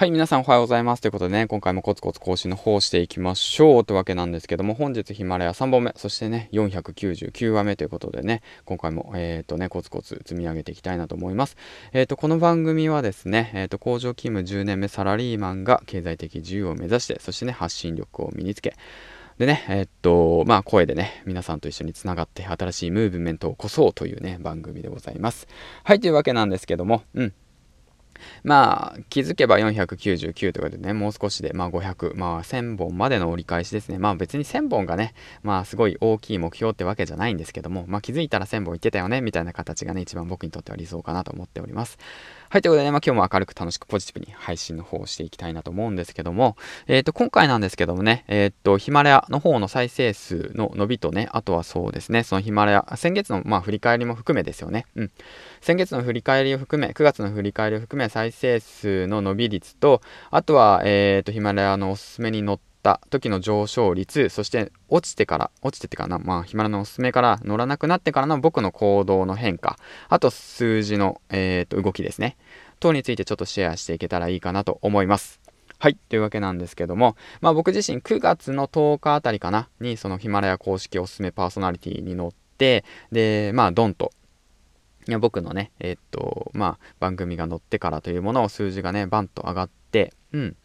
[0.00, 1.02] はい、皆さんおはようございます。
[1.02, 11.58] ということでね、今回もコツコツ更新の方をしていきましょうというわけなんですけども、本日ヒマラヤ3本目、そしてね、499話目ということでね、今回も、えっ、ー、とね、コツコツ積み上げていきたいなと思います。
[11.92, 18.76] えっ、ー、と、この番組はですね、えっ、ー、と、工場勤務10年目サラリーマンが経済的自由を目指して、そしてね、発信力を身につけ、
[19.36, 25.46] でね、えっと、まあ、声でね、皆さんと一緒につながって新しいムーブメントを起こそうというね、番組でございます。
[25.84, 27.34] はい、というわけなんですけども、うん。
[28.44, 33.98] まあ、気づけば499とかでね、もう少しで、まあ500、まあ1000本までの折り返しですね。
[33.98, 41.98] まあ別に1000本がね、まあすごい大きい目標ってわけじゃないんですけども、まあ気づいたら1000本いってたよね、みたいな形がね、一番僕にとっては理想かなと思っております。
[42.48, 46.56] はい、ということでね、まあ今日も明るく楽しくポジティブに配信の方をしていきたいなと思うんですけども、
[46.88, 54.86] えっ、ー、と、今回なんですけどもね、えっ、ー、と、ヒマラヤの方の再生数の伸びとね、あとはそうですね、そのヒマラヤ、先月のまあ振り返りも含めですよね。
[54.96, 55.10] うん。
[55.60, 72.36] 先月の振り返りを含め、9月の振り返りを含め、再生数の伸び率と、あとは、えっ、ー、と、ヒマラヤのおすすめに載った時の上昇率、そして落ちてから、落ちててかな、まあ、ヒマラのおすすめから乗らなくなってからの僕の行動の変化、あと数字の、えー、と動きですね。
[72.80, 75.40] 等についてちょっとシェアしていけたらいいかなと思います。
[75.78, 75.96] はい。
[76.10, 84.12] というわけなんですけども、まあ僕自身9月の10日あたりかな、にそのヒマラヤ公式おすすめパーソナリティに乗って、で、まあドンと、
[85.18, 90.56] 僕のね、えー、っと、まあ番組が載ってからというものを数字がね、バンと上がって、うん。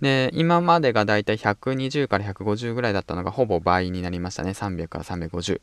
[0.00, 4.50] で、今までがだいたい120から150ぐらいだったのがほぼ倍になりましたね。
[4.50, 5.60] 300から350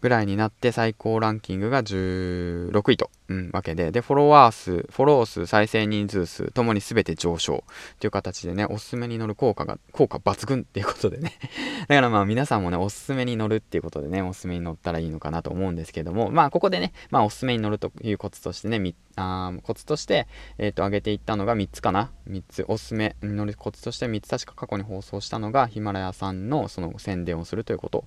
[0.00, 7.64] ぐらいになって最高ランキングが16位と、うん、わけで、で、フォロワー数、フォロー数、再生人数数ともに全て上昇
[7.98, 11.32] という形でね、おすすめに乗る効果が、効果抜群っていうことでね。
[11.88, 22.10] だからまあ皆さんもね、おすすめに乗るっていうことでね、おすすめに乗ったらいいのかなと思うんですけども、まあここでね、まあおすすめに乗るというコツとしてね、あコツとして、えっ、ー、と、上げていったのが3つかな。
[22.28, 28.04] 3つ、おすすに乗るコツとして3つ確か過去に放送したのが、ヒマラヤさんのその宣伝をするということ。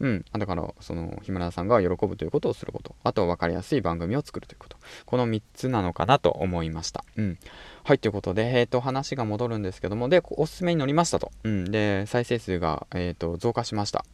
[0.00, 0.24] うん。
[0.32, 2.96] だから、その、ヒマラヤさんが喜ぶということをすること。
[3.04, 4.76] あと分かりやすい番組を作るということ。
[5.06, 7.04] この3つなのかなと思いました。
[7.16, 7.38] うん。
[7.84, 11.30] はい、ということで、えっ、ー、と、話が戻るんですけども、で、おすすめに乗りましたと。
[11.44, 11.64] うん。
[11.70, 14.04] で、再生数が、えっ、ー、と、増加しました。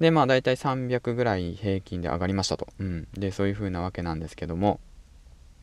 [0.00, 2.66] で、まあ、大体300ぐらい平均で上がりましたと。
[2.80, 3.08] うん。
[3.14, 4.80] で、そういう風なわけなんですけども、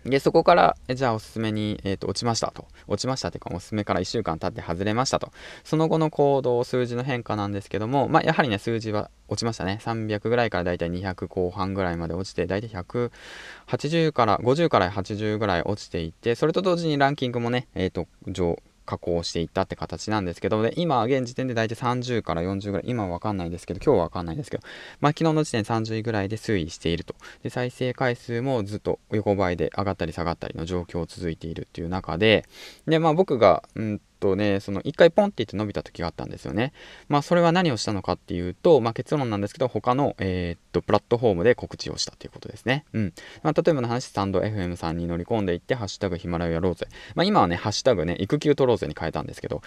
[0.05, 2.67] で、そこから、じゃあおすすめに、えっ、ー、と、落ちましたと。
[2.87, 5.31] 落ちましたというか、おすすめから1週間経って外れましたと。
[5.63, 9.79] その後の行動、数字の変化なんですけども、まあ、やはりね、数字は落ちましたね。
[9.81, 18.57] 300ぐらいからだいたい200後半ぐらいまで落ちて、だいたい180から、50から80ぐらい落ちていって、それと同時にランキングもね、えっ、ー、と、上、
[18.89, 24.63] 加工していったって形なんですけど、で、今、現時点で大体30から40ぐらい、今はわかんないですけど、今日はわかんないですけど、
[24.99, 27.13] まあ、昨日の時点30位ぐらいで推移していると。
[27.43, 32.45] で、再生回数もずっと横ばいで上がったり下がったりの状況を続いているっていう中で、
[32.87, 36.73] で、まあ、僕が、うんとね、その一回ポンって言って伸びた時があったんですよね。
[37.07, 42.85] まあそれは何をしたのかっていうと、まあ結論なんですけど、他の、えー、っと、プラットフォームで告知をしたということですね。
[42.93, 43.13] うん。
[43.43, 46.87] まあ例えばの話、スタンド FM さんに乗り込んでいって、ハッシュタグヒマラヤやろうぜ。
[47.15, 49.61] まあ今はね、ハッシュタグね、育休取ろうぜに変えたんですけど、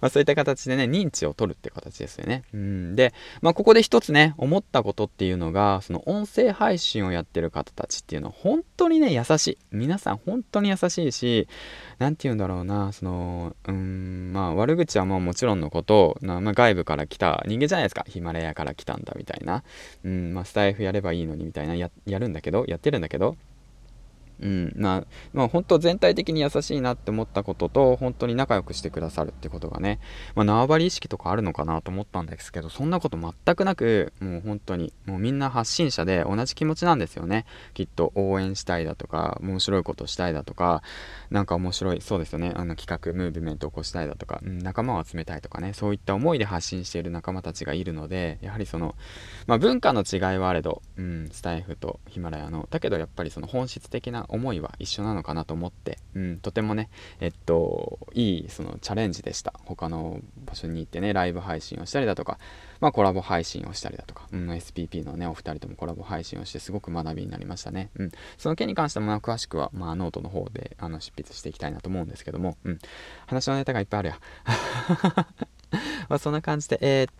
[0.00, 2.42] まあそういった形でね、認知を取るって形ですよね。
[2.52, 2.96] うん。
[2.96, 9.58] で、まあここで一つね、思ったことっていうのが、その音声配信をやってる方たちっていうのは本当にね、優しい。
[9.70, 11.48] 皆さん本当に優しいし、
[11.98, 18.04] なんて言うんだろうな、その、うん、まあ悪口はまあもちろんのこと、まあ、外部から来た人間じゃないですか。
[18.06, 19.62] ヒマラヤから来たんだみたいな。
[20.04, 23.36] うん、まあスタイフやればいいのにみたいな、ややるんだけど、やってるんだけど、
[24.40, 30.00] うん、まあ、まあ、本当全体的に優しいなって思ったことと、本当に仲良くしてくださるってことがね、
[30.34, 37.44] まあ、縄張り意識とかあるのかなと思ったんですけど、そんなこと全くなく、もう本当に、もうみんな発信者で同じ気持ちなんですよね。
[37.74, 40.82] きっと応援したいだとか、面白いことしたいだとか、
[41.30, 48.94] なんか面白い、そうですよね、あの企画、ムーブメントを起こしたいだとか、うん、仲間を集めたいとかね、そういった思いで発信している仲間たちがいるので、やはりその、
[49.46, 56.88] まあ、文化の違いはあれど、うん、スタイフとヒマラヤの、だけどやっぱりその本質的な思いは一緒なのかなと思って、うん、とてもね、
[57.20, 59.54] えっと、いいそのチャレンジでした。
[59.64, 62.38] 他の場所に行ってね、ライブ配信をしたりだとか、
[62.80, 67.90] まあコラボ配信をしたりだとか、うん、SPP のね、お二人ともコラボ配信をしてすごく学びになりましたね。
[67.96, 68.12] うん。
[68.38, 72.78] その件に関しても、詳しくは、まあノートの方であの執筆していきたいなと思うんですけども、うん。
[73.26, 74.18] 話のネタがいっぱいあるや。
[76.08, 77.14] まあそんな感じで、えー、っ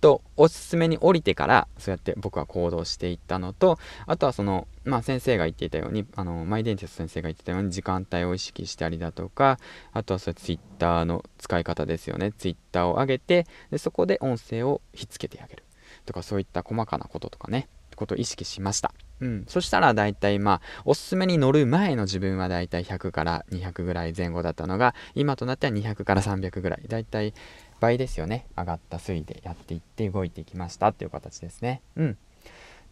[0.00, 9.58] と、おすすめに降りてから、そうやって僕は行動していったのと、あとはその、まあ先生が言っていたように、あの、マイデンティス先生が言ってたように時間帯を意識したりだとか、
[9.92, 12.32] あとはそれツイッターの使い方ですよね。
[12.32, 15.64] ツイッターを上げて、でそこで音声をひっつけてあげる。
[16.04, 18.92] とかそういった細かなこととかね、ことを意識しました。
[19.20, 19.44] うん。
[19.48, 26.82] そしたら大体まあ、おすすめに乗る前の自分は大体100から200ぐらい前後だったのが、今となっては200から300ぐらい。
[26.88, 27.34] 大体
[27.80, 28.46] 倍ですよね。
[28.56, 31.82] 上がった推移でやっていって動いていきましたっていう形ですね。
[31.96, 32.18] うん。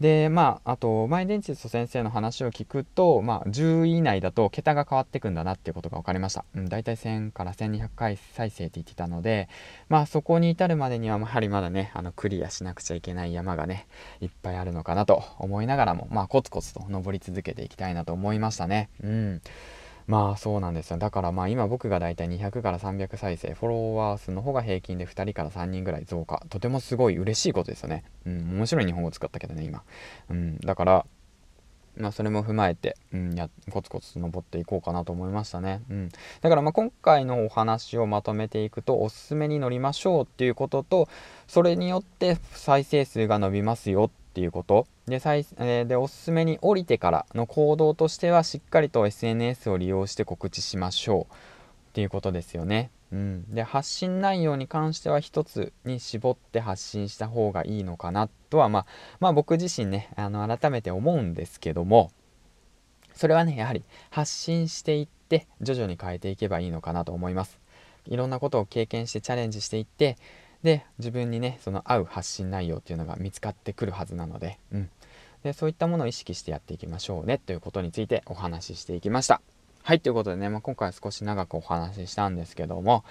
[0.00, 9.48] でまああと前電池と先生の話を聞くと、まあ、10位以内だと桁が変わってくんだなっていうことが分かりました、うん、大体1000から1200回再生って言ってたので
[9.88, 13.86] まあそこに至るまでにはやはりまだねあのクリアしなくちゃいけない山がね
[14.20, 18.88] いっぱいあるのかなと思いながらもまあコツコツと登り続けていきたいなと思いましたね。
[19.02, 19.42] うん。
[20.06, 20.98] まあそうなんですよ。
[20.98, 26.44] だからまあ今僕がだいたい200から300再生、フォロワー数の方が平均で2人から3人ぐらい増加。
[26.50, 28.04] とてもすごい嬉しいことですよね。
[28.26, 29.82] うん、面白い日本語使ったけどね、今。
[30.28, 31.06] うん、だから、
[31.96, 35.82] まあそれも踏まえて、うん、や、コツコツ登っていこうかなと思いましたね。
[35.88, 36.08] うん。
[36.42, 41.08] だからまあ今回のお話をまとめていくと、おすすめに乗りましょうっていうことと、
[41.46, 51.36] それによって再生数が伸びますよっていうことで最、えー、でおすすめに降りてからの行動としてはしっかりと SNS を利用して告知しましょうっ
[51.92, 52.90] ていうことですよね。
[53.12, 58.86] うん、で発信内容に関しては一つに絞って発信した方がいいのかなとは、まあ、
[59.20, 62.10] まあ僕自身ねあの改めて思うんですけども
[63.14, 67.60] それはねやはり発信していって徐々に変えていけばいいのかなと思います。
[68.06, 70.16] いろんなことを経験してチャレンジしていって
[70.64, 74.90] で自分にねその合う発信内容っていうのが見つかってくるはずなので,、うん、
[75.44, 79.40] でそういったものを意識してやっていきましょうねということについてお話ししていきました。
[79.82, 83.04] はいということでね、まあ、今回は少し長くお話ししたんですけども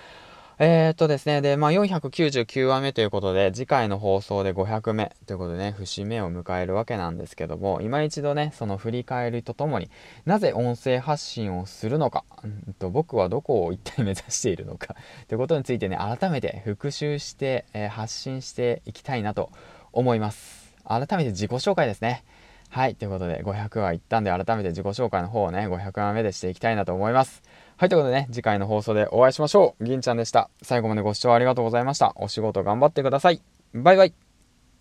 [0.60, 9.90] えー、っとですね、で、まあ、499話目ということで、次回の放送で500目ということでね、節目を迎えるわけなんですけども、今一度ね、その振り返りとともに、
[10.26, 14.96] なぜ音声発信をするのか、んと僕はどこを一体目指しているのか、
[15.28, 19.50] ということについてね、改めて復習して、えー、発信していきたいなと
[19.92, 20.76] 思います。
[20.86, 22.24] 改めて自己紹介ですね。
[22.70, 27.42] はい、ということで、500話いったんで、改めて自己紹介の方をね、500話目でしていきたいなと思います。
[27.78, 29.84] はい、ということでね、次回の放送でお会いしましょう。
[29.84, 30.50] 銀ちゃんでした。
[30.62, 32.14] 最後までご視聴ありがとうございました。
[32.16, 33.42] お仕事頑張ってください。
[33.74, 34.23] バイバイ。